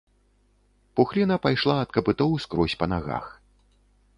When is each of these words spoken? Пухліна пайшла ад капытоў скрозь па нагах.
Пухліна 0.99 1.37
пайшла 1.45 1.75
ад 1.83 1.89
капытоў 1.99 2.31
скрозь 2.47 2.77
па 2.81 2.85
нагах. 2.93 3.25